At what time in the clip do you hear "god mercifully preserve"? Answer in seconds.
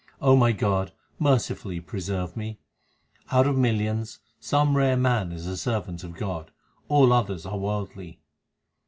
0.51-2.35